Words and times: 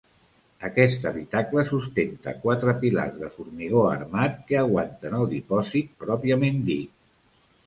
Aquest 0.67 1.03
habitacle 1.09 1.65
sustenta 1.71 2.33
quatre 2.45 2.73
pilars 2.85 3.19
de 3.25 3.29
formigó 3.35 3.85
armat 3.91 4.41
que 4.49 4.59
aguanten 4.63 5.19
el 5.21 5.29
dipòsit 5.37 5.95
pròpiament 6.07 6.61
dit. 6.73 6.99